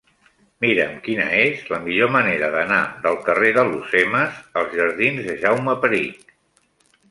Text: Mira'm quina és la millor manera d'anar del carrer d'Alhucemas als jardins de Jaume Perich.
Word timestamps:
Mira'm 0.63 0.93
quina 1.07 1.27
és 1.41 1.59
la 1.73 1.79
millor 1.83 2.09
manera 2.15 2.49
d'anar 2.55 2.79
del 3.05 3.21
carrer 3.29 3.53
d'Alhucemas 3.59 4.43
als 4.63 4.75
jardins 4.81 5.31
de 5.31 5.39
Jaume 5.47 5.79
Perich. 5.87 6.29